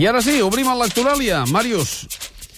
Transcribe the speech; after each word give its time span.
I 0.00 0.06
ara 0.08 0.22
sí, 0.24 0.38
obrim 0.40 0.64
el 0.72 0.78
Lectoràlia. 0.80 1.42
Màrius, 1.52 2.06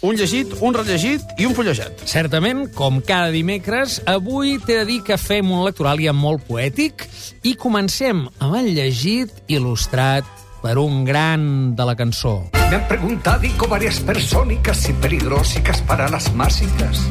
un 0.07 0.15
llegit, 0.15 0.53
un 0.63 0.77
rellegit 0.77 1.41
i 1.43 1.49
un 1.49 1.57
fullejat. 1.59 2.05
Certament, 2.07 2.69
com 2.77 3.01
cada 3.03 3.33
dimecres, 3.35 3.97
avui 4.07 4.61
t'he 4.63 4.77
de 4.79 4.85
dir 4.87 5.01
que 5.03 5.19
fem 5.19 5.51
un 5.51 5.65
lectoràlia 5.67 6.15
molt 6.15 6.47
poètic 6.47 7.03
i 7.43 7.57
comencem 7.59 8.29
amb 8.39 8.61
el 8.61 8.71
llegit 8.77 9.43
il·lustrat 9.51 10.23
per 10.63 10.77
un 10.79 11.03
gran 11.03 11.75
de 11.75 11.91
la 11.91 11.99
cançó. 11.99 12.37
Me 12.55 12.77
han 12.79 12.87
preguntado 12.87 13.43
varias 13.69 13.99
persónicas 13.99 14.89
y 14.89 14.93
peligrosicas 14.93 15.83
para 15.83 16.09
las 16.09 16.33
másicas. 16.35 17.03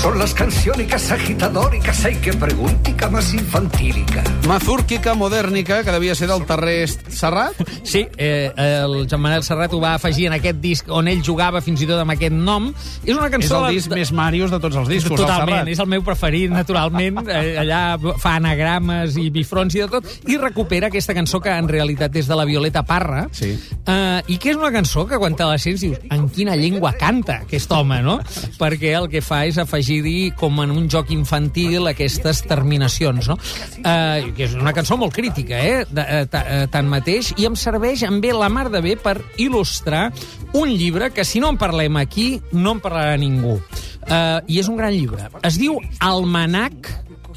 Son 0.00 0.18
las 0.18 0.32
canciónicas 0.32 1.10
agitadóricas, 1.10 2.04
hay 2.06 2.14
que 2.16 2.32
preguntica 2.32 3.10
más 3.10 3.34
infantílica. 3.34 4.24
Mazúrquica 4.48 5.12
modèrnica, 5.14 5.84
que 5.84 5.92
devia 5.92 6.14
ser 6.14 6.28
del 6.28 6.46
Terrer 6.46 6.88
Serrat. 6.88 7.52
Sí, 7.84 8.06
eh, 8.16 8.50
el 8.56 9.06
Joan 9.10 9.20
Manel 9.20 9.42
Serrat 9.42 9.74
ho 9.74 9.80
va 9.80 9.92
afegir 9.94 10.28
en 10.28 10.32
aquest 10.38 10.56
disc 10.62 10.88
on 10.88 11.06
ell 11.08 11.20
jugava 11.22 11.60
fins 11.60 11.82
i 11.84 11.86
tot 11.86 12.00
amb 12.00 12.14
aquest 12.14 12.32
nom. 12.32 12.70
És 13.04 13.12
una 13.14 13.26
És 13.28 13.32
cançó... 13.34 13.60
el 13.68 13.74
disc 13.76 13.90
de- 13.92 13.98
més 14.00 14.10
Màrius 14.16 14.50
de 14.50 14.58
tots 14.58 14.76
els 14.80 14.88
discos, 14.88 15.20
Totalment, 15.20 15.50
Serrat. 15.58 15.68
és 15.68 15.78
el 15.84 15.86
meu 15.92 16.02
preferit, 16.02 16.50
naturalment. 16.50 17.20
Eh, 17.30 17.54
allà 17.60 17.96
fa 18.18 18.34
anagrames 18.40 19.14
i 19.20 19.28
bifrons 19.30 19.74
i 19.76 19.80
de 19.84 19.88
tot. 19.88 20.04
I 20.28 20.36
recupera 20.40 20.88
aquesta 20.88 21.14
cançó 21.14 21.40
que 21.40 21.52
en 21.52 21.68
realitat 21.68 22.16
és 22.16 22.26
de 22.26 22.34
la 22.36 22.44
Violeta 22.48 22.82
Parra. 22.88 23.26
Sí. 23.32 23.52
Eh, 23.86 24.22
I 24.32 24.38
que 24.40 24.50
és 24.50 24.56
una 24.56 24.72
cançó 24.72 25.06
que 25.06 25.18
quan 25.20 25.36
te 25.36 25.44
la 25.44 25.58
sents 25.60 25.80
dius 25.84 26.00
en 26.10 26.26
quina 26.32 26.56
llengua 26.56 26.94
canta 26.98 27.42
aquest 27.44 27.70
home, 27.72 28.00
no? 28.02 28.18
Perquè 28.60 28.96
el 28.98 29.08
que 29.12 29.20
fa 29.22 29.44
és 29.46 29.58
afegir-hi 29.90 30.32
com 30.38 30.60
en 30.62 30.70
un 30.70 30.86
joc 30.90 31.10
infantil 31.10 31.88
aquestes 31.90 32.44
terminacions, 32.46 33.26
no? 33.28 33.36
Eh, 33.82 34.30
que 34.36 34.46
és 34.46 34.54
una 34.54 34.72
cançó 34.76 34.96
molt 35.00 35.14
crítica, 35.14 35.58
eh? 35.58 35.84
De, 35.90 36.02
eh, 36.02 36.26
eh, 36.30 36.66
tanmateix, 36.70 37.34
i 37.38 37.46
em 37.48 37.56
serveix 37.58 38.04
en 38.06 38.20
bé 38.20 38.32
la 38.32 38.48
mar 38.48 38.68
de 38.70 38.80
bé 38.80 38.96
per 38.96 39.18
il·lustrar 39.38 40.10
un 40.54 40.70
llibre 40.70 41.10
que 41.10 41.24
si 41.24 41.40
no 41.40 41.50
en 41.50 41.58
parlem 41.58 41.96
aquí 41.98 42.40
no 42.52 42.76
en 42.76 42.80
parlarà 42.80 43.18
ningú. 43.18 43.58
Uh, 44.10 44.40
I 44.48 44.58
és 44.58 44.68
un 44.68 44.78
gran 44.78 44.94
llibre. 44.94 45.28
Es 45.46 45.58
diu 45.60 45.76
Almanac, 46.00 46.88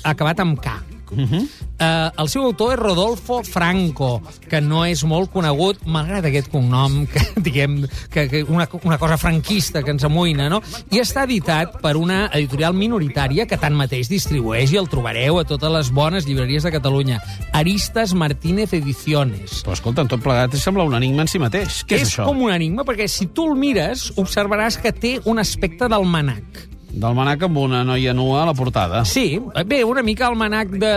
acabat 0.03 0.39
amb 0.39 0.59
K. 0.61 0.79
Uh 1.11 1.25
-huh. 1.29 1.47
Uh, 1.83 2.09
el 2.21 2.29
seu 2.31 2.45
autor 2.47 2.73
és 2.73 2.79
Rodolfo 2.79 3.41
Franco, 3.43 4.21
que 4.49 4.61
no 4.63 4.83
és 4.87 5.03
molt 5.07 5.31
conegut, 5.33 5.83
malgrat 5.89 6.25
aquest 6.29 6.49
cognom, 6.53 7.03
que 7.11 7.23
diguem 7.45 7.81
que, 8.13 8.27
que 8.31 8.43
una, 8.43 8.67
una 8.83 8.97
cosa 9.01 9.17
franquista 9.21 9.83
que 9.83 9.93
ens 9.93 10.05
amoïna, 10.07 10.49
no? 10.51 10.61
I 10.93 11.01
està 11.03 11.25
editat 11.27 11.77
per 11.83 11.95
una 11.99 12.25
editorial 12.31 12.75
minoritària 12.77 13.47
que 13.49 13.59
tanmateix 13.59 14.11
distribueix 14.11 14.73
i 14.73 14.81
el 14.81 14.89
trobareu 14.91 15.39
a 15.41 15.47
totes 15.47 15.73
les 15.73 15.93
bones 15.93 16.27
llibreries 16.29 16.67
de 16.67 16.73
Catalunya. 16.73 17.21
Aristas 17.53 18.15
Martínez 18.17 18.73
Ediciones. 18.73 19.61
Però 19.63 19.77
escolta, 19.77 20.05
en 20.05 20.11
tot 20.11 20.23
plegat 20.23 20.57
sembla 20.59 20.87
un 20.87 20.97
enigma 20.97 21.27
en 21.27 21.31
si 21.31 21.41
mateix. 21.41 21.83
Què 21.87 21.99
és, 21.99 22.07
és 22.07 22.13
això? 22.13 22.27
com 22.29 22.45
un 22.47 22.53
enigma, 22.53 22.87
perquè 22.87 23.09
si 23.11 23.29
tu 23.33 23.49
el 23.51 23.57
mires, 23.59 24.11
observaràs 24.19 24.79
que 24.81 24.93
té 24.95 25.17
un 25.29 25.41
aspecte 25.41 25.89
d'almanac. 25.91 26.72
Del 26.93 27.15
manac 27.17 27.41
amb 27.47 27.57
una 27.57 27.79
noia 27.83 28.11
nua 28.13 28.43
a 28.43 28.45
la 28.45 28.53
portada. 28.53 28.99
Sí, 29.09 29.39
bé, 29.65 29.79
una 29.83 30.03
mica 30.05 30.27
el 30.29 30.35
manac 30.37 30.69
de... 30.77 30.91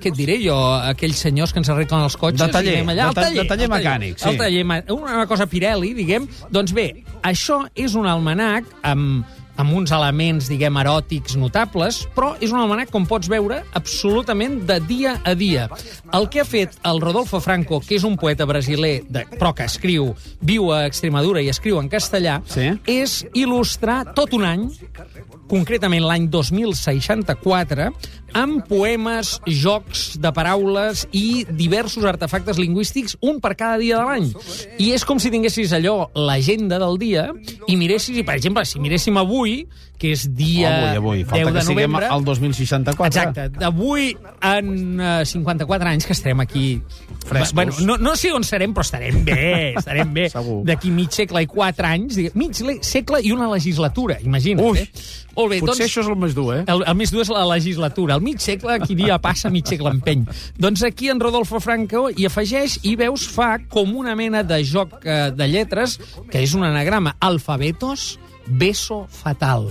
Què 0.00 0.08
et 0.08 0.16
diré 0.16 0.38
jo? 0.40 0.54
Aquells 0.80 1.20
senyors 1.26 1.52
que 1.52 1.60
ens 1.60 1.68
arreglen 1.68 2.06
els 2.06 2.16
cotxes. 2.16 2.40
De 2.40 2.48
taller, 2.54 2.78
diguem 2.78 2.88
allà. 2.94 3.10
de 3.10 3.18
ta- 3.20 3.28
de 3.34 3.44
taller 3.50 3.66
el 3.68 3.74
mecànic, 3.74 4.16
sí. 4.18 4.30
El 4.30 4.38
taller, 4.40 4.64
una 4.96 5.26
cosa 5.28 5.44
Pirelli, 5.50 5.92
diguem. 5.98 6.24
Doncs 6.50 6.72
bé, 6.72 6.86
això 7.22 7.60
és 7.76 7.94
un 8.00 8.08
almanac 8.08 8.64
amb, 8.82 9.26
amb 9.60 9.74
uns 9.76 9.92
elements, 9.94 10.48
diguem, 10.50 10.76
eròtics 10.80 11.36
notables, 11.40 12.02
però 12.16 12.32
és 12.40 12.52
un 12.54 12.60
almanac, 12.62 12.90
com 12.90 13.06
pots 13.08 13.28
veure, 13.30 13.60
absolutament 13.76 14.60
de 14.68 14.78
dia 14.88 15.18
a 15.24 15.34
dia. 15.36 15.68
El 16.16 16.28
que 16.32 16.40
ha 16.42 16.48
fet 16.48 16.78
el 16.88 17.00
Rodolfo 17.02 17.40
Franco, 17.44 17.80
que 17.84 17.98
és 18.00 18.04
un 18.08 18.16
poeta 18.20 18.46
brasiler, 18.48 19.02
de, 19.08 19.26
però 19.38 19.52
que 19.56 19.66
escriu, 19.68 20.14
viu 20.40 20.70
a 20.72 20.86
Extremadura 20.88 21.42
i 21.44 21.50
escriu 21.52 21.78
en 21.80 21.88
castellà, 21.92 22.40
Sí. 22.50 22.70
és 22.86 23.20
il·lustrar 23.34 24.14
tot 24.14 24.32
un 24.34 24.44
any 24.48 24.66
concretament 25.50 26.04
l'any 26.06 26.28
2064, 26.30 27.90
amb 28.38 28.62
poemes, 28.68 29.32
jocs 29.60 30.12
de 30.22 30.30
paraules 30.34 31.02
i 31.16 31.42
diversos 31.50 32.04
artefactes 32.06 32.60
lingüístics, 32.60 33.16
un 33.26 33.40
per 33.42 33.56
cada 33.58 33.78
dia 33.80 33.98
de 33.98 34.06
l'any. 34.06 34.28
I 34.78 34.92
és 34.94 35.04
com 35.04 35.18
si 35.18 35.32
tinguessis 35.34 35.72
allò, 35.74 36.04
l'agenda 36.14 36.78
del 36.78 36.98
dia, 37.02 37.24
i 37.66 37.74
miressis, 37.80 38.20
i 38.20 38.22
per 38.26 38.36
exemple, 38.38 38.62
si 38.68 38.78
miréssim 38.82 39.18
avui, 39.18 39.49
que 40.00 40.14
és 40.14 40.24
dia 40.32 40.70
avui, 40.96 40.96
avui. 40.96 41.22
10 41.24 41.28
Falta 41.28 41.50
de 41.50 41.58
que 41.58 41.64
siguem 41.66 41.90
novembre... 41.92 42.08
al 42.08 42.24
2064. 42.24 43.06
Exacte. 43.10 43.48
D'avui 43.60 44.14
en 44.48 44.70
uh, 44.96 45.08
54 45.28 45.92
anys 45.92 46.08
que 46.08 46.16
estarem 46.16 46.40
aquí... 46.40 46.66
Frescos. 47.20 47.52
Bueno, 47.52 47.74
no, 47.84 47.98
no 48.00 48.14
sé 48.16 48.30
on 48.32 48.46
serem, 48.48 48.72
però 48.72 48.80
estarem 48.86 49.20
bé, 49.26 49.42
estarem 49.80 50.08
bé. 50.14 50.30
D'aquí 50.66 50.88
mig 50.94 51.12
segle 51.12 51.42
i 51.44 51.48
4 51.50 51.90
anys, 51.90 52.16
mig 52.32 52.62
le- 52.64 52.78
segle 52.86 53.20
i 53.20 53.34
una 53.34 53.50
legislatura, 53.52 54.16
imagina't. 54.24 54.64
Ui, 54.64 54.80
eh? 54.80 54.88
Molt 55.36 55.52
bé, 55.52 55.60
Potser 55.60 55.76
doncs... 55.76 55.84
això 55.84 56.02
és 56.02 56.08
el 56.10 56.16
més 56.18 56.34
dur, 56.34 56.48
eh? 56.56 56.62
El, 56.72 56.82
el 56.88 56.96
més 56.98 57.12
dur 57.12 57.20
és 57.22 57.30
la 57.32 57.44
legislatura. 57.52 58.16
El 58.16 58.24
mig 58.24 58.40
segle, 58.42 58.78
qui 58.86 58.96
dia 58.98 59.20
passa, 59.22 59.52
mig 59.52 59.68
segle 59.68 59.92
empeny. 59.92 60.24
Doncs 60.58 60.82
aquí 60.88 61.12
en 61.12 61.20
Rodolfo 61.22 61.60
Franco 61.62 62.08
hi 62.10 62.26
afegeix 62.28 62.80
i 62.88 62.96
veus 62.98 63.28
fa 63.30 63.52
com 63.70 63.92
una 64.00 64.16
mena 64.18 64.42
de 64.42 64.62
joc 64.64 64.96
eh, 65.04 65.28
de 65.36 65.52
lletres, 65.52 65.98
que 66.32 66.42
és 66.42 66.56
un 66.56 66.64
anagrama, 66.66 67.14
alfabetos, 67.20 68.14
beso 68.46 69.06
fatal. 69.10 69.68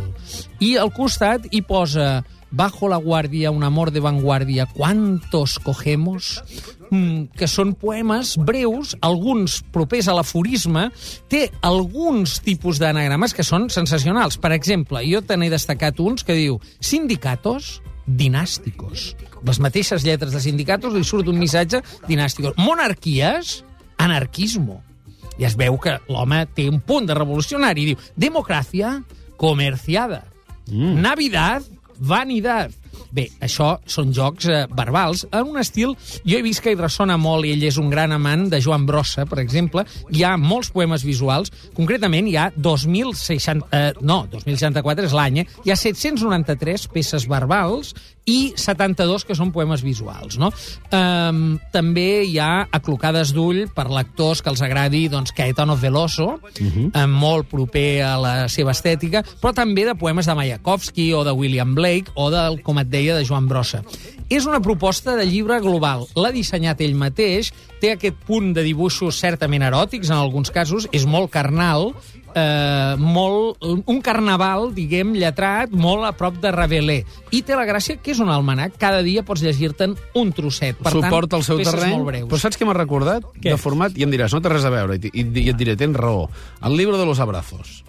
I 0.59 0.75
al 0.77 0.93
costat 0.93 1.47
hi 1.51 1.61
posa 1.61 2.23
Bajo 2.51 2.89
la 2.89 2.97
guardia, 2.97 3.51
un 3.51 3.63
amor 3.63 3.91
de 3.91 3.99
vanguardia, 3.99 4.65
¿cuántos 4.65 5.59
cogemos? 5.59 6.43
Mm, 6.89 7.29
que 7.37 7.45
són 7.45 7.75
poemes 7.77 8.33
breus, 8.41 8.95
alguns 9.05 9.59
propers 9.69 10.07
a 10.09 10.15
l'aforisme, 10.17 10.87
té 11.29 11.51
alguns 11.61 12.39
tipus 12.41 12.81
d'anagrames 12.81 13.35
que 13.37 13.45
són 13.45 13.69
sensacionals. 13.69 14.39
Per 14.41 14.49
exemple, 14.55 15.03
jo 15.05 15.21
te 15.21 15.37
n'he 15.37 15.51
destacat 15.53 16.01
uns 16.01 16.25
que 16.25 16.33
diu 16.33 16.57
sindicatos 16.81 17.83
dinàsticos. 18.09 19.13
Les 19.45 19.61
mateixes 19.61 20.01
lletres 20.01 20.33
de 20.33 20.41
sindicatos 20.41 20.97
li 20.97 21.05
surt 21.05 21.29
un 21.29 21.37
missatge 21.37 21.83
dinàsticos. 22.09 22.57
Monarquies, 22.57 23.59
anarquismo. 24.01 24.81
I 25.39 25.47
es 25.47 25.55
veu 25.59 25.77
que 25.79 25.95
l'home 26.11 26.43
té 26.55 26.67
un 26.69 26.81
punt 26.83 27.07
de 27.07 27.15
revolucionari. 27.15 27.87
Diu, 27.91 28.01
democràcia 28.19 28.97
comerciada. 29.39 30.25
Mm. 30.67 30.99
Navidad, 31.01 31.63
vanidad. 31.97 32.75
Bé, 33.11 33.27
això 33.41 33.75
són 33.89 34.13
jocs 34.15 34.49
eh, 34.49 34.65
verbals 34.75 35.25
en 35.31 35.49
un 35.49 35.59
estil... 35.61 35.95
Jo 36.25 36.37
he 36.37 36.45
vist 36.45 36.61
que 36.63 36.73
hi 36.73 36.77
ressona 36.79 37.17
molt, 37.17 37.47
i 37.47 37.53
ell 37.55 37.63
és 37.65 37.79
un 37.81 37.89
gran 37.89 38.13
amant 38.15 38.47
de 38.51 38.59
Joan 38.61 38.85
Brossa, 38.85 39.25
per 39.29 39.39
exemple. 39.41 39.85
Hi 40.13 40.23
ha 40.25 40.35
molts 40.37 40.71
poemes 40.75 41.05
visuals. 41.07 41.51
Concretament, 41.77 42.29
hi 42.29 42.37
ha 42.37 42.49
2.060... 42.55 43.69
Eh, 43.71 43.91
no, 44.01 44.21
2064 44.31 45.09
és 45.09 45.17
l'any, 45.17 45.41
eh? 45.43 45.47
Hi 45.65 45.73
ha 45.73 45.79
793 45.79 46.87
peces 46.93 47.27
verbals 47.29 47.95
i 48.29 48.53
72 48.59 49.25
que 49.25 49.35
són 49.37 49.51
poemes 49.53 49.83
visuals, 49.85 50.37
no? 50.41 50.51
Um, 50.93 51.57
també 51.73 52.23
hi 52.27 52.37
ha 52.41 52.67
aclocades 52.75 53.33
d'ull 53.35 53.65
per 53.75 53.87
lectors 53.89 54.43
que 54.43 54.51
els 54.51 54.61
agradi 54.65 55.07
doncs, 55.11 55.33
Caetano 55.35 55.75
Veloso, 55.79 56.37
uh 56.37 56.59
-huh. 56.59 57.07
molt 57.07 57.49
proper 57.49 58.03
a 58.03 58.17
la 58.17 58.33
seva 58.47 58.71
estètica, 58.71 59.23
però 59.41 59.53
també 59.53 59.85
de 59.85 59.95
poemes 59.95 60.25
de 60.25 60.35
Mayakovsky 60.35 61.13
o 61.13 61.23
de 61.23 61.31
William 61.31 61.73
Blake 61.75 62.11
o 62.15 62.29
del, 62.29 62.61
com 62.61 62.77
et 62.89 62.97
deia, 62.97 63.15
de 63.15 63.25
Joan 63.25 63.47
Brossa. 63.47 63.83
És 64.29 64.45
una 64.45 64.59
proposta 64.61 65.15
de 65.17 65.25
llibre 65.25 65.57
global. 65.61 66.07
L'ha 66.17 66.33
dissenyat 66.33 66.81
ell 66.85 66.97
mateix, 66.97 67.53
té 67.81 67.93
aquest 67.95 68.17
punt 68.27 68.51
de 68.53 68.65
dibuixos 68.65 69.17
certament 69.17 69.65
eròtics, 69.65 70.09
en 70.09 70.17
alguns 70.19 70.51
casos, 70.53 70.89
és 70.93 71.05
molt 71.09 71.31
carnal, 71.33 71.93
eh, 72.35 72.95
molt, 72.99 73.63
un 73.63 74.01
carnaval, 74.05 74.69
diguem, 74.75 75.15
lletrat, 75.17 75.73
molt 75.73 76.05
a 76.05 76.13
prop 76.17 76.37
de 76.41 76.51
Rabelais. 76.53 77.19
I 77.31 77.41
té 77.41 77.57
la 77.57 77.65
gràcia 77.69 77.97
que 77.97 78.13
és 78.13 78.21
un 78.21 78.29
almanac, 78.29 78.77
cada 78.81 79.01
dia 79.05 79.25
pots 79.25 79.41
llegir-te'n 79.45 79.95
un 80.19 80.33
trosset. 80.33 80.77
Per 80.77 80.93
Suporta 80.93 81.35
tant, 81.35 81.39
el 81.41 81.47
seu 81.47 81.63
terreny. 81.63 82.25
Però 82.29 82.41
saps 82.41 82.59
què 82.59 82.67
m'ha 82.69 82.77
recordat? 82.77 83.25
Què? 83.39 83.53
De 83.53 83.61
format, 83.61 83.97
i 83.97 84.05
em 84.05 84.13
diràs, 84.13 84.35
no 84.35 84.43
té 84.45 84.53
res 84.53 84.65
a 84.65 84.73
veure, 84.73 84.99
i, 84.99 85.13
i, 85.13 85.25
i 85.45 85.49
et 85.49 85.57
diré, 85.57 85.77
tens 85.79 85.97
raó. 85.97 86.27
El 86.61 86.77
llibre 86.77 87.01
de 87.01 87.09
los 87.09 87.19
abrazos. 87.19 87.79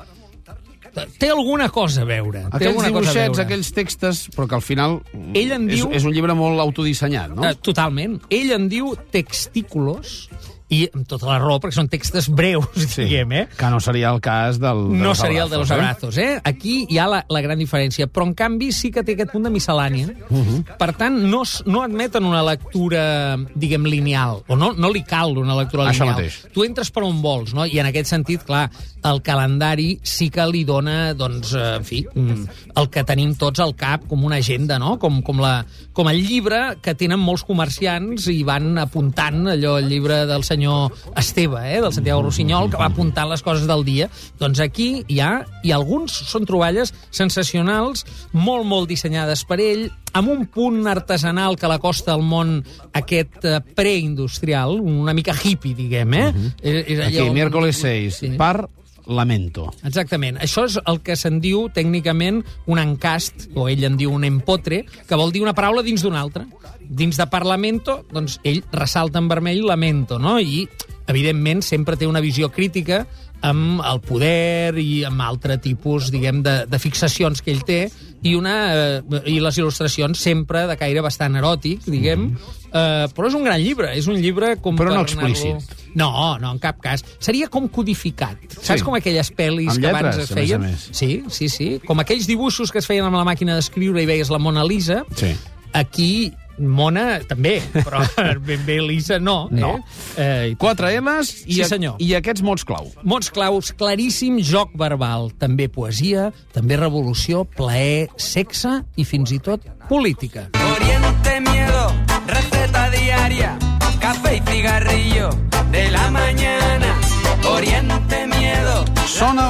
Té 1.18 1.28
alguna 1.30 1.68
cosa 1.68 2.02
a 2.02 2.04
veure. 2.04 2.40
té 2.40 2.46
Aquells 2.56 2.70
alguna 2.70 2.88
cosa 2.90 3.10
a 3.10 3.12
dibuixets, 3.12 3.36
veure. 3.36 3.42
aquells 3.46 3.72
textos, 3.72 4.28
però 4.34 4.46
que 4.48 4.54
al 4.54 4.62
final 4.62 5.00
Ell 5.34 5.52
en 5.52 5.68
és, 5.70 5.76
diu- 5.76 5.92
és 5.92 6.04
un 6.04 6.12
llibre 6.12 6.34
molt 6.34 6.60
autodissenyat, 6.60 7.30
no? 7.34 7.44
Eh, 7.48 7.54
totalment. 7.62 8.20
Ell 8.30 8.50
en 8.52 8.68
diu 8.68 8.94
textículos, 9.10 10.28
i 10.70 10.84
amb 10.94 11.06
tota 11.10 11.26
la 11.26 11.38
raó, 11.42 11.58
perquè 11.60 11.74
són 11.74 11.88
textos 11.90 12.28
breus, 12.30 12.66
sí. 12.76 13.02
diguem, 13.08 13.32
eh? 13.32 13.44
Que 13.58 13.70
no 13.72 13.80
seria 13.82 14.10
el 14.14 14.20
cas 14.22 14.60
del... 14.62 14.84
de 14.92 14.98
No 15.02 15.14
seria 15.18 15.42
el 15.44 15.50
de 15.50 15.58
los 15.58 15.70
abrazos, 15.70 16.16
abrazos, 16.16 16.18
eh? 16.18 16.40
Aquí 16.44 16.86
hi 16.88 16.98
ha 17.02 17.08
la, 17.10 17.24
la 17.28 17.40
gran 17.42 17.58
diferència, 17.58 18.06
però 18.06 18.26
en 18.28 18.34
canvi 18.38 18.70
sí 18.72 18.90
que 18.94 19.02
té 19.02 19.16
aquest 19.18 19.32
punt 19.32 19.44
de 19.48 19.50
miscel·lània. 19.50 20.14
Uh 20.28 20.36
Mhm. 20.40 20.46
-huh. 20.60 20.76
Per 20.78 20.92
tant, 20.96 21.16
no, 21.26 21.42
no 21.66 21.82
admeten 21.82 22.24
una 22.24 22.42
lectura, 22.42 23.36
diguem, 23.54 23.84
lineal, 23.84 24.42
o 24.46 24.56
no, 24.56 24.72
no 24.72 24.90
li 24.90 25.02
cal 25.02 25.36
una 25.36 25.56
lectura 25.56 25.84
Això 25.90 26.04
lineal. 26.04 26.14
mateix. 26.16 26.38
Tu 26.54 26.64
entres 26.64 26.90
per 26.90 27.02
on 27.02 27.20
vols, 27.22 27.52
no? 27.52 27.66
I 27.66 27.78
en 27.80 27.86
aquest 27.86 28.06
sentit, 28.08 28.42
clar, 28.44 28.70
el 29.02 29.22
calendari 29.22 29.98
sí 30.02 30.30
que 30.30 30.46
li 30.46 30.62
dona, 30.64 31.14
doncs, 31.14 31.52
eh, 31.54 31.76
en 31.76 31.84
fi, 31.84 32.06
mm, 32.14 32.46
el 32.76 32.88
que 32.90 33.02
tenim 33.04 33.34
tots 33.34 33.58
al 33.60 33.74
cap 33.74 34.06
com 34.06 34.24
una 34.24 34.36
agenda, 34.36 34.78
no? 34.78 34.98
Com, 34.98 35.20
com, 35.22 35.40
la, 35.40 35.64
com 35.92 36.08
el 36.08 36.22
llibre 36.24 36.76
que 36.82 36.94
tenen 36.94 37.18
molts 37.18 37.42
comerciants 37.44 38.28
i 38.28 38.42
van 38.44 38.76
apuntant 38.78 39.46
allò, 39.48 39.78
el 39.78 39.88
llibre 39.88 40.26
del 40.26 40.44
senyor 40.44 40.59
senyor 40.60 40.92
Esteve, 41.16 41.60
eh, 41.76 41.80
del 41.80 41.92
Santiago 41.92 42.22
Rossinyol, 42.22 42.68
que 42.70 42.76
va 42.76 42.86
apuntant 42.90 43.28
les 43.30 43.40
coses 43.42 43.66
del 43.66 43.84
dia. 43.84 44.10
Doncs 44.38 44.60
aquí 44.60 45.04
hi 45.08 45.20
ha, 45.24 45.46
i 45.64 45.72
alguns 45.72 46.12
són 46.28 46.44
troballes 46.48 46.92
sensacionals, 47.10 48.04
molt, 48.32 48.66
molt 48.68 48.88
dissenyades 48.90 49.44
per 49.48 49.60
ell, 49.64 49.86
amb 50.12 50.28
un 50.28 50.44
punt 50.50 50.84
artesanal 50.90 51.56
que 51.56 51.68
l'acosta 51.70 52.12
al 52.12 52.22
món 52.26 52.58
aquest 52.92 53.44
eh, 53.46 53.60
preindustrial, 53.74 54.80
una 54.80 55.14
mica 55.14 55.32
hippie, 55.32 55.74
diguem, 55.78 56.14
eh? 56.14 56.28
És- 56.62 56.84
és 56.86 57.00
Aquí, 57.06 57.18
allò- 57.18 57.32
miércoles 57.32 57.76
6, 57.80 58.16
Sí. 58.20 58.30
par 58.36 58.68
lamento. 59.06 59.68
Exactament. 59.84 60.38
Això 60.42 60.66
és 60.68 60.78
el 60.84 61.00
que 61.04 61.16
se'n 61.16 61.40
diu 61.40 61.68
tècnicament 61.74 62.42
un 62.66 62.80
encast, 62.82 63.48
o 63.54 63.68
ell 63.70 63.84
en 63.88 63.96
diu 64.00 64.12
un 64.14 64.26
empotre, 64.28 64.84
que 65.08 65.18
vol 65.18 65.32
dir 65.32 65.44
una 65.44 65.56
paraula 65.56 65.84
dins 65.86 66.04
d'una 66.04 66.20
altra. 66.20 66.46
Dins 66.80 67.16
de 67.16 67.26
Parlamento, 67.30 68.00
doncs 68.10 68.40
ell 68.44 68.62
ressalta 68.72 69.20
en 69.22 69.28
vermell 69.30 69.62
lamento, 69.66 70.18
no? 70.18 70.38
I, 70.40 70.66
evidentment, 71.10 71.62
sempre 71.62 71.96
té 71.96 72.06
una 72.06 72.22
visió 72.22 72.50
crítica 72.50 73.04
amb 73.42 73.80
el 73.86 74.00
poder 74.04 74.76
i 74.78 75.02
amb 75.08 75.22
altre 75.24 75.56
tipus, 75.58 76.10
diguem, 76.12 76.42
de, 76.44 76.64
de 76.68 76.78
fixacions 76.78 77.40
que 77.42 77.50
ell 77.54 77.62
té, 77.66 77.82
i, 78.22 78.34
una, 78.36 78.54
eh, 79.00 79.20
i 79.32 79.38
les 79.40 79.56
il·lustracions 79.58 80.20
sempre 80.20 80.66
de 80.68 80.76
caire 80.76 81.00
bastant 81.00 81.38
eròtic, 81.40 81.86
diguem, 81.88 82.26
eh, 82.68 83.06
però 83.16 83.30
és 83.30 83.36
un 83.38 83.44
gran 83.46 83.60
llibre, 83.62 83.94
és 83.96 84.06
un 84.12 84.18
llibre 84.20 84.56
com 84.60 84.76
Però 84.76 84.92
no 84.92 85.00
explícit. 85.06 85.72
No, 85.96 86.36
no, 86.38 86.52
en 86.52 86.58
cap 86.62 86.78
cas. 86.84 87.02
Seria 87.18 87.48
com 87.48 87.66
codificat. 87.72 88.36
Saps 88.60 88.80
Sí. 88.80 88.84
com 88.86 88.94
aquelles 88.94 89.32
pel·lis 89.34 89.72
Amb 89.72 89.80
que 89.80 89.88
abans 89.88 90.16
lletres, 90.16 90.24
es 90.24 90.30
a 90.30 90.34
més 90.34 90.44
feien? 90.44 90.60
més. 90.60 90.88
Sí, 90.92 91.24
sí, 91.30 91.48
sí. 91.48 91.70
Com 91.84 91.98
aquells 91.98 92.28
dibuixos 92.28 92.70
que 92.70 92.78
es 92.78 92.86
feien 92.86 93.04
amb 93.08 93.16
la 93.16 93.24
màquina 93.24 93.56
d'escriure 93.56 94.02
i 94.02 94.06
veies 94.06 94.30
la 94.30 94.38
Mona 94.38 94.62
Lisa. 94.64 95.02
Sí. 95.16 95.32
Aquí, 95.72 96.32
Mona 96.58 97.20
també, 97.28 97.58
però 97.72 98.02
ben 98.46 98.64
bé 98.66 98.80
Lisa 98.84 99.18
no. 99.22 99.48
No. 99.50 99.76
Eh? 100.16 100.50
Eh, 100.50 100.54
4 100.60 100.90
M's 101.00 101.30
i, 101.46 101.54
Sí, 101.54 101.62
a- 101.62 101.68
senyor. 101.70 101.96
i 102.02 102.12
aquests 102.18 102.42
mots 102.42 102.64
clau. 102.68 102.90
Mots 103.02 103.30
claus, 103.32 103.72
claríssim 103.76 104.40
joc 104.44 104.74
verbal, 104.78 105.30
també 105.38 105.68
poesia, 105.72 106.30
també 106.52 106.76
revolució, 106.80 107.44
plaer, 107.56 108.08
sexe 108.16 108.80
i 108.96 109.04
fins 109.08 109.32
i 109.32 109.38
tot 109.40 109.64
política. 109.88 110.48
Oriente 110.76 111.40
Miedo, 111.40 111.79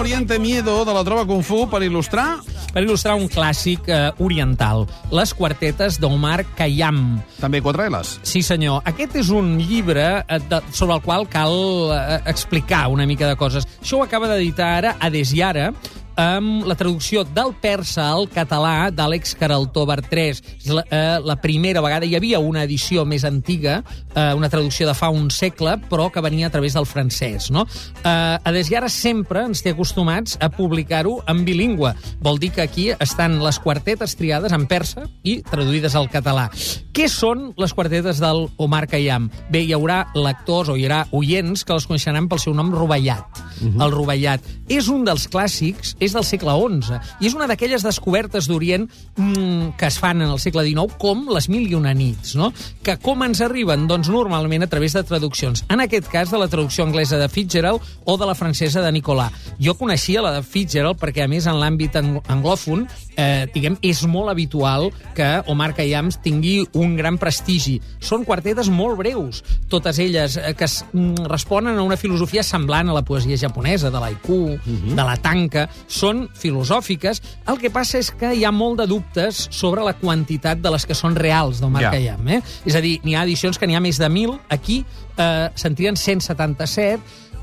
Oriente 0.00 0.38
Miedo 0.38 0.84
de 0.86 0.92
la 0.94 1.04
Trova 1.04 1.26
Kung 1.28 1.44
Fu 1.44 1.66
per 1.68 1.82
il·lustrar 1.84 2.40
Per 2.70 2.80
il·lustrar 2.84 3.16
un 3.18 3.26
clàssic 3.28 3.88
eh, 3.90 4.12
oriental, 4.22 4.84
les 5.10 5.32
quartetes 5.34 5.98
d'Omar 6.00 6.44
Khayyam. 6.56 7.18
també 7.40 7.58
4 7.60 7.88
L's. 7.90 8.12
Sí, 8.22 8.44
senyor. 8.46 8.80
Aquest 8.86 9.16
és 9.18 9.30
un 9.34 9.56
llibre 9.58 10.04
eh, 10.22 10.38
de, 10.48 10.60
sobre 10.72 10.94
el 10.94 11.02
qual 11.02 11.26
cal 11.28 11.52
eh, 11.96 12.20
explicar 12.30 12.86
una 12.88 13.08
mica 13.10 13.26
de 13.26 13.34
coses. 13.36 13.66
Això 13.82 13.98
ho 13.98 14.04
acaba 14.06 14.30
d'editar 14.30 14.70
ara 14.78 14.94
Adesiara, 15.00 15.72
amb 16.16 16.66
la 16.66 16.74
traducció 16.78 17.24
del 17.24 17.52
persa 17.60 18.08
al 18.10 18.28
català 18.32 18.90
d'Àlex 18.94 19.34
Caraltó 19.38 19.84
Bertrés. 19.86 20.42
És 20.60 20.70
la, 20.72 20.84
eh, 20.90 21.18
la 21.24 21.36
primera 21.40 21.82
vegada 21.84 22.06
hi 22.06 22.16
havia 22.16 22.40
una 22.40 22.64
edició 22.64 23.04
més 23.04 23.24
antiga, 23.24 23.82
eh, 24.14 24.32
una 24.34 24.48
traducció 24.48 24.86
de 24.86 24.94
fa 24.94 25.10
un 25.10 25.30
segle, 25.30 25.76
però 25.90 26.10
que 26.10 26.20
venia 26.20 26.48
a 26.48 26.50
través 26.50 26.74
del 26.74 26.86
francès. 26.86 27.50
No? 27.50 27.66
Eh, 28.04 28.38
Adesiara 28.44 28.88
sempre 28.88 29.44
ens 29.44 29.62
té 29.62 29.70
acostumats 29.70 30.36
a 30.40 30.50
publicar-ho 30.50 31.20
en 31.26 31.44
bilingüe. 31.44 31.94
Vol 32.20 32.38
dir 32.38 32.50
que 32.52 32.62
aquí 32.62 32.90
estan 32.98 33.38
les 33.42 33.58
quartetes 33.58 34.16
triades 34.16 34.52
en 34.52 34.66
persa 34.66 35.06
i 35.22 35.40
traduïdes 35.42 35.94
al 35.94 36.10
català. 36.10 36.48
Què 36.92 37.08
són 37.08 37.52
les 37.56 37.72
quartetes 37.72 38.18
del 38.20 38.48
Omar 38.58 38.86
Khayyam? 38.90 39.30
Bé, 39.50 39.62
hi 39.64 39.72
haurà 39.76 40.06
lectors 40.14 40.68
o 40.68 40.76
hi 40.76 40.84
haurà 40.86 41.04
oients 41.16 41.64
que 41.64 41.76
les 41.76 41.86
coneixeran 41.86 42.28
pel 42.28 42.42
seu 42.42 42.54
nom 42.54 42.72
Rovellat. 42.74 43.42
El 43.60 43.92
Rovellat 43.92 44.44
és 44.70 44.88
un 44.88 45.04
dels 45.04 45.26
clàssics, 45.30 45.94
és 46.00 46.09
del 46.12 46.24
segle 46.24 46.52
XI, 46.56 46.98
i 47.20 47.26
és 47.30 47.34
una 47.34 47.46
d'aquelles 47.50 47.82
descobertes 47.84 48.46
d'Orient 48.48 48.88
mm, 49.16 49.76
que 49.78 49.86
es 49.86 49.98
fan 49.98 50.22
en 50.22 50.30
el 50.30 50.38
segle 50.42 50.64
XIX, 50.66 50.94
com 51.00 51.26
les 51.34 51.48
Mil 51.50 51.68
i 51.70 51.74
una 51.74 51.92
nits, 51.94 52.34
no? 52.38 52.52
Que 52.82 52.96
com 53.02 53.22
ens 53.26 53.40
arriben? 53.44 53.86
Doncs 53.90 54.08
normalment 54.12 54.62
a 54.64 54.70
través 54.70 54.92
de 54.94 55.02
traduccions. 55.04 55.64
En 55.68 55.80
aquest 55.80 56.08
cas, 56.10 56.30
de 56.30 56.38
la 56.38 56.48
traducció 56.48 56.84
anglesa 56.84 57.18
de 57.18 57.28
Fitzgerald 57.28 57.80
o 58.04 58.16
de 58.18 58.26
la 58.26 58.34
francesa 58.34 58.82
de 58.82 58.92
Nicolas. 58.92 59.32
Jo 59.60 59.74
coneixia 59.78 60.22
la 60.22 60.32
de 60.32 60.42
Fitzgerald 60.42 60.98
perquè, 61.00 61.24
a 61.24 61.28
més, 61.28 61.46
en 61.46 61.58
l'àmbit 61.60 61.96
ang- 61.96 62.20
anglòfon, 62.28 62.86
eh, 63.16 63.46
diguem, 63.54 63.76
és 63.82 64.04
molt 64.06 64.30
habitual 64.30 64.90
que 65.14 65.42
Omar 65.46 65.74
Khayyam 65.74 66.10
tingui 66.22 66.66
un 66.74 66.96
gran 66.96 67.18
prestigi. 67.18 67.80
Són 68.00 68.24
quartetes 68.24 68.68
molt 68.70 68.96
breus, 68.98 69.42
totes 69.68 69.98
elles 69.98 70.36
eh, 70.36 70.54
que 70.54 70.64
es, 70.64 70.84
mm, 70.92 71.26
responen 71.28 71.76
a 71.78 71.82
una 71.82 71.96
filosofia 71.96 72.42
semblant 72.42 72.88
a 72.88 72.94
la 72.96 73.02
poesia 73.02 73.36
japonesa, 73.38 73.90
de 73.90 74.00
l'haiku, 74.00 74.58
de 74.64 74.96
la 75.04 75.16
tanca, 75.16 75.68
són 75.90 76.28
filosòfiques. 76.38 77.20
El 77.50 77.58
que 77.60 77.70
passa 77.74 77.98
és 77.98 78.12
que 78.14 78.32
hi 78.36 78.44
ha 78.46 78.52
molt 78.54 78.80
de 78.80 78.86
dubtes 78.90 79.48
sobre 79.50 79.84
la 79.84 79.96
quantitat 79.98 80.62
de 80.62 80.70
les 80.70 80.86
que 80.86 80.94
són 80.94 81.18
reals 81.18 81.60
d'Omar 81.60 81.82
Ja. 81.82 81.90
Khayyam. 81.90 82.28
Eh? 82.28 82.40
És 82.64 82.76
a 82.78 82.80
dir, 82.84 83.00
n'hi 83.04 83.16
ha 83.16 83.24
edicions 83.26 83.58
que 83.58 83.66
n'hi 83.66 83.74
ha 83.74 83.82
més 83.82 83.98
de 83.98 84.06
1.000, 84.06 84.38
aquí 84.48 84.84
eh, 85.16 85.48
se'n 85.54 85.74
trien 85.74 85.96
177, 85.96 87.00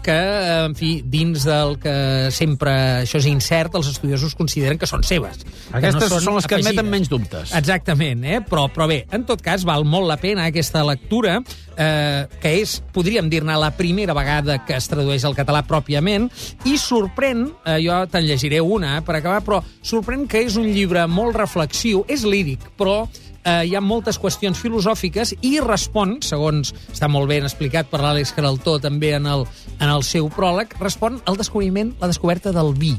que, 0.07 0.17
en 0.63 0.75
fi, 0.77 0.91
dins 1.03 1.43
del 1.47 1.75
que 1.83 1.95
sempre 2.31 2.73
això 3.03 3.19
és 3.19 3.27
incert, 3.27 3.75
els 3.75 3.89
estudiosos 3.91 4.35
consideren 4.39 4.79
que 4.79 4.87
són 4.87 5.03
seves. 5.03 5.43
que 5.43 5.81
Aquestes 5.81 6.13
són 6.23 6.37
les 6.37 6.47
que 6.47 6.59
admeten 6.61 6.87
menys 6.87 7.11
dubtes. 7.11 7.51
Exactament, 7.57 8.23
eh? 8.23 8.39
però, 8.47 8.67
però 8.71 8.87
bé, 8.87 9.01
en 9.11 9.27
tot 9.27 9.43
cas, 9.43 9.65
val 9.67 9.83
molt 9.87 10.07
la 10.07 10.19
pena 10.21 10.47
aquesta 10.47 10.85
lectura, 10.87 11.41
eh, 11.75 12.23
que 12.39 12.53
és, 12.61 12.77
podríem 12.95 13.27
dir-ne, 13.31 13.57
la 13.59 13.73
primera 13.75 14.15
vegada 14.17 14.61
que 14.65 14.77
es 14.77 14.87
tradueix 14.87 15.27
al 15.27 15.35
català 15.37 15.65
pròpiament, 15.67 16.29
i 16.69 16.77
sorprèn, 16.79 17.43
eh, 17.65 17.79
jo 17.83 17.99
te'n 18.11 18.27
llegiré 18.29 18.63
una 18.63 18.97
eh, 18.97 19.05
per 19.05 19.19
acabar, 19.19 19.43
però 19.43 19.61
sorprèn 19.83 20.27
que 20.31 20.45
és 20.47 20.55
un 20.59 20.71
llibre 20.71 21.03
molt 21.11 21.35
reflexiu, 21.35 22.05
és 22.07 22.23
líric, 22.23 22.63
però 22.79 23.03
eh, 23.47 23.63
hi 23.69 23.75
ha 23.75 23.83
moltes 23.83 24.19
qüestions 24.21 24.59
filosòfiques 24.59 25.33
i 25.47 25.57
respon, 25.63 26.17
segons 26.25 26.73
està 26.91 27.09
molt 27.11 27.29
ben 27.31 27.47
explicat 27.47 27.89
per 27.91 28.01
l'Àlex 28.03 28.33
Caraltó 28.35 28.77
també 28.83 29.13
en 29.17 29.29
el, 29.29 29.45
en 29.79 29.87
el 29.89 30.03
seu 30.07 30.29
pròleg, 30.33 30.75
respon 30.83 31.21
al 31.25 31.39
descobriment, 31.39 31.95
la 32.01 32.11
descoberta 32.11 32.53
del 32.55 32.73
vi. 32.77 32.95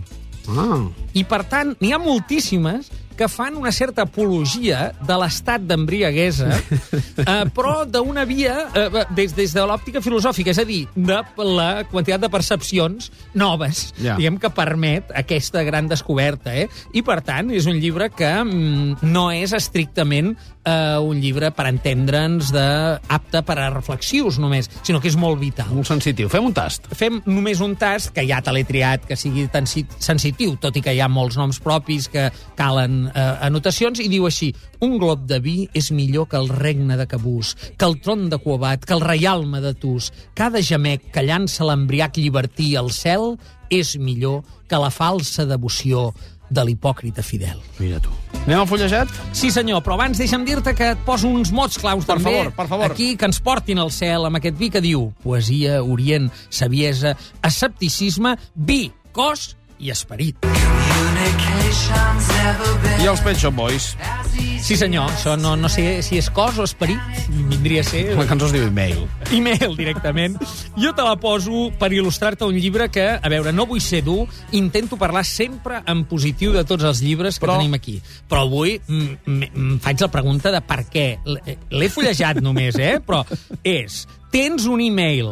Ah. 0.48 0.86
I, 1.12 1.26
per 1.28 1.42
tant, 1.50 1.74
n'hi 1.82 1.92
ha 1.92 2.00
moltíssimes 2.00 2.88
que 3.19 3.26
fan 3.29 3.56
una 3.59 3.73
certa 3.75 4.05
apologia 4.06 4.93
de 5.03 5.17
l'estat 5.19 5.65
d'embriaguesa, 5.67 6.49
eh, 7.26 7.44
però 7.55 7.82
d'una 7.88 8.25
via 8.29 8.69
eh, 8.75 9.05
des, 9.17 9.35
des 9.37 9.53
de 9.56 9.65
l'òptica 9.67 10.03
filosòfica, 10.05 10.53
és 10.55 10.61
a 10.62 10.67
dir, 10.69 10.85
de 10.94 11.19
la 11.44 11.85
quantitat 11.91 12.22
de 12.22 12.31
percepcions 12.32 13.10
noves, 13.34 13.89
Ja. 13.98 14.15
diguem, 14.17 14.39
que 14.39 14.51
permet 14.55 15.10
aquesta 15.17 15.63
gran 15.67 15.89
descoberta. 15.91 16.55
Eh? 16.55 16.69
I, 16.94 17.03
per 17.03 17.20
tant, 17.27 17.51
és 17.51 17.67
un 17.67 17.81
llibre 17.82 18.10
que 18.15 18.31
mm, 18.44 19.03
no 19.10 19.29
és 19.34 19.53
estrictament 19.56 20.37
eh, 20.65 20.98
un 21.03 21.19
llibre 21.20 21.51
per 21.56 21.67
entendre'ns 21.72 22.53
de, 22.55 22.67
apte 23.10 23.43
per 23.46 23.58
a 23.58 23.69
reflexius 23.75 24.39
només, 24.39 24.70
sinó 24.87 25.01
que 25.03 25.10
és 25.10 25.17
molt 25.19 25.41
vital 25.43 25.72
Molt 25.75 25.89
sensitiu. 25.91 26.29
Fem 26.31 26.46
un 26.46 26.55
tast. 26.55 26.87
fem 26.94 27.20
només 27.27 27.60
un 27.65 27.75
tast, 27.81 28.13
que 28.15 28.22
ja 28.29 28.39
te 28.44 28.53
l'he 28.55 28.65
triat 28.69 29.05
que 29.08 29.17
sigui 29.19 29.48
tan 29.53 29.67
si- 29.67 29.87
sensitiu, 29.98 30.56
tot 30.60 30.77
i 30.79 30.82
que 30.84 30.94
hi 30.94 31.01
ha 31.03 31.08
molts 31.10 31.37
noms 31.41 31.58
propis 31.65 32.06
que 32.13 32.29
calen 32.56 33.07
eh, 33.15 33.27
anotacions, 33.48 34.00
i 34.00 34.08
diu 34.08 34.27
així, 34.29 34.53
un 34.84 34.98
glob 34.98 35.27
de 35.29 35.41
vi 35.41 35.69
és 35.74 35.91
millor 35.93 36.29
que 36.29 36.36
el 36.38 36.48
regne 36.48 36.96
de 36.96 37.06
Cabús, 37.10 37.55
que 37.77 37.84
el 37.88 37.98
tron 38.00 38.29
de 38.31 38.38
Cuobat, 38.38 38.84
que 38.84 38.94
el 38.94 39.00
reialme 39.05 39.60
de 39.60 39.74
Tus. 39.74 40.12
Cada 40.34 40.62
gemec 40.62 41.10
que 41.12 41.22
llança 41.27 41.65
l'embriac 41.69 42.17
llibertí 42.19 42.74
al 42.77 42.91
cel 42.94 43.36
és 43.70 43.96
millor 43.98 44.43
que 44.69 44.77
la 44.81 44.91
falsa 44.91 45.44
devoció 45.46 46.12
de 46.48 46.62
l'hipòcrita 46.65 47.20
fidel. 47.20 47.58
Mira 47.77 47.98
tu. 48.00 48.08
Anem 48.46 48.62
al 48.62 48.69
fullejat? 48.70 49.10
Sí, 49.36 49.50
senyor, 49.53 49.82
però 49.84 49.98
abans 49.98 50.17
deixa'm 50.17 50.46
dir-te 50.48 50.72
que 50.72 50.94
et 50.94 51.03
poso 51.05 51.29
uns 51.29 51.50
mots 51.53 51.77
claus 51.77 52.06
Per 52.06 52.15
també 52.17 52.32
favor, 52.32 52.53
per 52.56 52.67
favor. 52.70 52.91
aquí 52.94 53.10
que 53.20 53.29
ens 53.29 53.41
portin 53.44 53.79
al 53.82 53.91
cel 53.93 54.24
amb 54.24 54.41
aquest 54.41 54.56
vi 54.56 54.70
que 54.72 54.81
diu 54.81 55.10
poesia, 55.22 55.82
orient, 55.84 56.31
saviesa, 56.48 57.12
escepticisme, 57.44 58.38
vi, 58.55 58.86
cos 59.12 59.57
i 59.79 59.91
esperit. 59.94 60.37
I 62.99 63.06
els 63.06 63.20
Pet 63.23 63.39
Shop 63.39 63.55
Boys. 63.55 63.93
Sí, 64.58 64.75
senyor, 64.77 65.06
això 65.15 65.37
no, 65.39 65.53
no 65.56 65.69
sé 65.70 66.01
si 66.03 66.19
és 66.19 66.27
cos 66.35 66.58
o 66.58 66.65
esperit, 66.67 66.99
vindria 67.49 67.81
a 67.85 67.87
ser... 67.87 68.03
La 68.19 68.27
cançó 68.29 68.49
es 68.49 68.53
diu 68.56 68.65
Email. 68.67 69.05
e-mail 69.32 69.77
directament. 69.79 70.35
Jo 70.77 70.91
te 70.99 71.05
la 71.06 71.15
poso 71.20 71.69
per 71.79 71.93
il·lustrar-te 71.94 72.44
un 72.49 72.58
llibre 72.58 72.89
que, 72.93 73.05
a 73.23 73.31
veure, 73.31 73.53
no 73.55 73.69
vull 73.70 73.81
ser 73.85 74.03
dur, 74.05 74.27
intento 74.53 74.99
parlar 74.99 75.23
sempre 75.25 75.81
en 75.87 76.03
positiu 76.11 76.53
de 76.56 76.65
tots 76.69 76.85
els 76.85 77.01
llibres 77.05 77.39
que 77.39 77.47
Però- 77.47 77.56
tenim 77.61 77.79
aquí. 77.79 78.01
Però 78.29 78.43
avui 78.49 78.81
mm, 78.82 79.79
faig 79.85 80.03
la 80.05 80.11
pregunta 80.13 80.51
de 80.53 80.61
per 80.67 80.82
què. 80.91 81.06
L- 81.25 81.56
L'he 81.70 81.89
fullejat 81.94 82.43
només, 82.44 82.77
eh? 82.82 82.99
Però 83.05 83.23
és, 83.63 84.03
tens 84.35 84.67
un 84.67 84.82
e-mail 84.85 85.31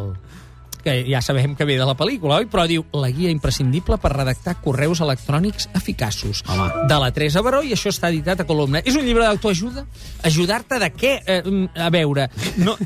que 0.83 0.93
ja 1.07 1.21
sabem 1.25 1.55
que 1.57 1.65
ve 1.67 1.77
de 1.79 1.85
la 1.87 1.95
pel·lícula, 1.97 2.41
oi? 2.41 2.47
Però 2.51 2.65
diu, 2.69 2.85
la 2.95 3.09
guia 3.13 3.31
imprescindible 3.33 3.97
per 4.01 4.13
redactar 4.13 4.57
correus 4.63 5.01
electrònics 5.05 5.69
eficaços. 5.77 6.43
Home. 6.47 6.69
De 6.89 6.99
la 7.01 7.11
Teresa 7.15 7.43
Baró, 7.45 7.63
i 7.63 7.73
això 7.75 7.91
està 7.93 8.11
editat 8.13 8.43
a 8.43 8.47
Columna. 8.49 8.83
És 8.85 8.97
un 8.99 9.05
llibre 9.07 9.25
d'autoajuda? 9.27 9.85
Ajudar-te 10.27 10.79
de 10.83 10.91
què? 10.93 11.13
Eh, 11.25 11.41
mm, 11.43 11.75
a 11.87 11.91
veure, 11.93 12.29
no, 12.63 12.77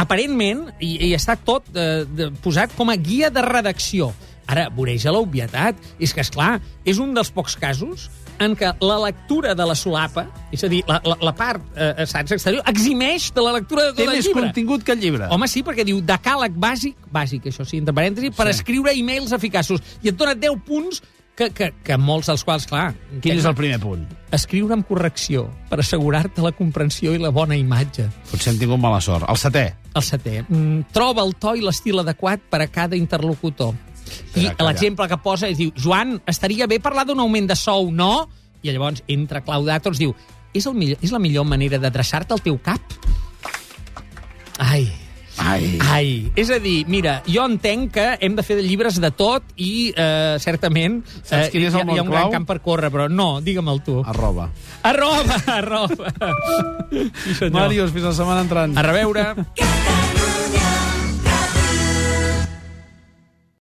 aparentment, 0.00 0.66
i, 0.80 0.96
i 1.10 1.14
està 1.18 1.36
tot 1.36 1.68
eh, 1.74 2.04
de, 2.06 2.30
posat 2.44 2.74
com 2.76 2.90
a 2.92 2.98
guia 3.00 3.30
de 3.34 3.44
redacció. 3.46 4.12
Ara, 4.50 4.68
voreja 4.74 5.12
l'obvietat. 5.14 5.78
És 6.02 6.12
que, 6.16 6.24
és 6.24 6.30
clar, 6.34 6.56
és 6.84 6.98
un 6.98 7.14
dels 7.14 7.30
pocs 7.30 7.54
casos 7.60 8.08
en 8.40 8.54
què 8.56 8.70
la 8.80 8.96
lectura 9.02 9.52
de 9.54 9.64
la 9.68 9.74
solapa, 9.76 10.24
és 10.50 10.62
a 10.64 10.68
dir, 10.72 10.80
la, 10.88 10.96
la, 11.04 11.16
la 11.28 11.32
part, 11.36 11.60
eh, 11.76 12.06
saps, 12.08 12.32
exterior, 12.38 12.64
eximeix 12.70 13.28
de 13.36 13.42
la 13.44 13.52
lectura 13.58 13.84
de 13.84 13.92
tot 13.92 14.00
Té 14.00 14.06
el 14.08 14.14
més 14.16 14.24
llibre. 14.26 14.46
contingut 14.46 14.82
que 14.86 14.94
el 14.96 15.00
llibre. 15.04 15.28
Home, 15.28 15.46
sí, 15.52 15.60
perquè 15.66 15.84
diu 15.84 16.00
decàleg 16.00 16.56
bàsic, 16.56 16.96
bàsic, 17.12 17.50
això 17.52 17.66
sí, 17.68 17.76
entre 17.82 17.92
parèntesis, 17.94 18.32
per 18.34 18.46
Sí. 18.48 18.56
escriure 18.56 18.94
e-mails 18.96 19.32
eficaços. 19.36 19.82
I 20.02 20.08
et 20.08 20.16
dona 20.16 20.32
10 20.34 20.56
punts 20.64 21.02
que, 21.36 21.50
que, 21.52 21.68
que 21.84 21.96
molts 22.00 22.26
dels 22.32 22.42
quals, 22.44 22.64
clar... 22.66 22.94
Quin 23.20 23.36
és 23.38 23.44
el 23.44 23.54
primer 23.54 23.78
punt? 23.80 24.08
Escriure 24.32 24.72
amb 24.76 24.88
correcció, 24.88 25.44
per 25.68 25.78
assegurar-te 25.84 26.40
la 26.40 26.52
comprensió 26.56 27.12
i 27.12 27.20
la 27.20 27.28
bona 27.30 27.56
imatge. 27.60 28.08
Potser 28.32 28.54
hem 28.54 28.58
tingut 28.64 28.80
mala 28.80 29.00
sort. 29.04 29.28
El 29.28 29.36
setè. 29.36 29.66
El 29.94 30.02
setè, 30.06 30.46
mm, 30.48 30.88
troba 30.96 31.24
el 31.28 31.34
to 31.36 31.52
i 31.56 31.60
l'estil 31.64 31.98
adequat 32.00 32.40
per 32.48 32.62
a 32.64 32.68
cada 32.72 32.96
interlocutor. 32.96 33.74
I 34.36 34.48
l'exemple 34.64 35.08
que 35.08 35.16
posa 35.18 35.48
és, 35.48 35.58
diu, 35.58 35.72
Joan, 35.76 36.20
estaria 36.26 36.66
bé 36.66 36.80
parlar 36.80 37.04
d'un 37.06 37.20
augment 37.20 37.48
de 37.48 37.56
sou, 37.56 37.90
no? 37.92 38.28
I 38.62 38.70
llavors 38.72 39.02
entra 39.08 39.40
Claudatos, 39.40 39.98
diu, 39.98 40.14
és, 40.52 40.66
el 40.66 40.74
millor, 40.74 40.98
és 41.02 41.12
la 41.12 41.18
millor 41.18 41.44
manera 41.48 41.78
d'adreçar-te 41.78 42.34
al 42.34 42.40
teu 42.44 42.58
cap? 42.62 42.80
Ai, 44.58 44.90
Ai. 45.40 45.78
Ai, 45.88 46.08
és 46.36 46.50
a 46.52 46.58
dir, 46.60 46.82
mira, 46.90 47.22
jo 47.24 47.40
entenc 47.48 47.94
que 47.94 48.06
hem 48.20 48.34
de 48.36 48.42
fer 48.44 48.58
de 48.58 48.62
llibres 48.66 48.98
de 49.00 49.08
tot 49.10 49.42
i, 49.56 49.88
eh, 49.96 50.36
certament, 50.42 50.98
Saps 51.24 51.48
quin 51.54 51.64
és 51.64 51.72
el 51.72 51.80
hi, 51.80 51.80
ha- 51.80 51.94
hi 51.94 51.98
ha 51.98 52.02
un 52.02 52.10
gran 52.10 52.26
clau? 52.26 52.30
camp 52.34 52.46
per 52.50 52.58
córrer, 52.60 52.90
però 52.92 53.06
no, 53.08 53.40
digue'm-el 53.40 53.80
tu. 53.86 54.02
Arroba. 54.04 54.50
Arroba, 54.82 55.38
arroba. 55.46 56.12
Sí, 56.90 57.34
senyor. 57.38 57.52
Màrius, 57.56 57.90
fins 57.94 58.04
la 58.04 58.12
setmana 58.12 58.42
entrant. 58.44 58.76
A 58.76 58.82
reveure. 58.84 59.24